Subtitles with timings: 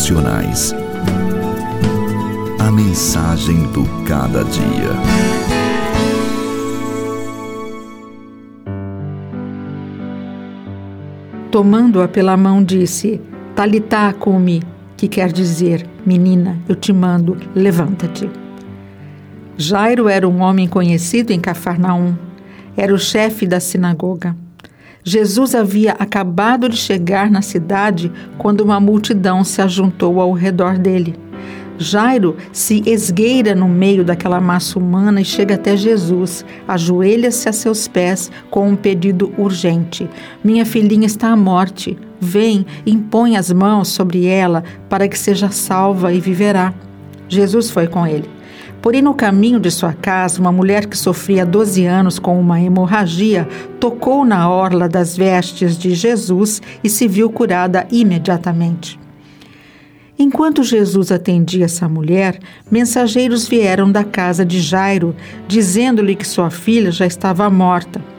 [0.00, 0.74] Devocionais.
[2.58, 4.88] A mensagem do cada dia.
[11.50, 13.20] Tomando-a pela mão, disse:
[13.54, 14.62] Talitá cumi,
[14.96, 18.30] que quer dizer: Menina, eu te mando, levanta-te.
[19.58, 22.14] Jairo era um homem conhecido em Cafarnaum.
[22.74, 24.34] Era o chefe da sinagoga.
[25.02, 31.16] Jesus havia acabado de chegar na cidade quando uma multidão se ajuntou ao redor dele.
[31.78, 37.88] Jairo se esgueira no meio daquela massa humana e chega até Jesus, ajoelha-se a seus
[37.88, 40.06] pés com um pedido urgente:
[40.44, 41.96] Minha filhinha está à morte.
[42.20, 46.74] Vem, impõe as mãos sobre ela para que seja salva e viverá.
[47.26, 48.28] Jesus foi com ele.
[48.82, 53.46] Porém, no caminho de sua casa, uma mulher que sofria 12 anos com uma hemorragia
[53.78, 58.98] tocou na orla das vestes de Jesus e se viu curada imediatamente.
[60.18, 62.38] Enquanto Jesus atendia essa mulher,
[62.70, 65.14] mensageiros vieram da casa de Jairo,
[65.48, 68.09] dizendo-lhe que sua filha já estava morta.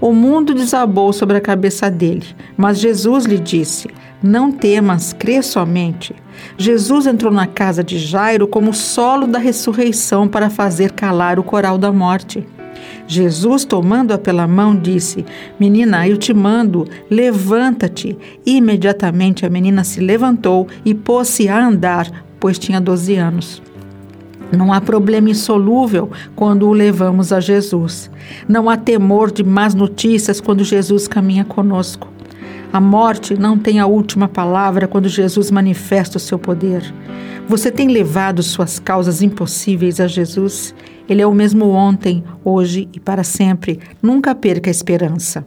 [0.00, 3.88] O mundo desabou sobre a cabeça dele, mas Jesus lhe disse:
[4.22, 6.14] Não temas, crê somente.
[6.58, 11.78] Jesus entrou na casa de Jairo como solo da ressurreição para fazer calar o coral
[11.78, 12.46] da morte.
[13.08, 15.24] Jesus, tomando-a pela mão, disse:
[15.58, 18.18] Menina, eu te mando, levanta-te.
[18.44, 23.62] Imediatamente a menina se levantou e pôs-se a andar, pois tinha 12 anos.
[24.52, 28.10] Não há problema insolúvel quando o levamos a Jesus.
[28.48, 32.08] Não há temor de más notícias quando Jesus caminha conosco.
[32.72, 36.82] A morte não tem a última palavra quando Jesus manifesta o seu poder.
[37.48, 40.74] Você tem levado suas causas impossíveis a Jesus?
[41.08, 43.80] Ele é o mesmo ontem, hoje e para sempre.
[44.02, 45.46] Nunca perca a esperança.